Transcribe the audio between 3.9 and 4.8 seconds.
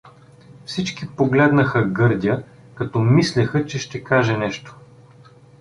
каже нещо.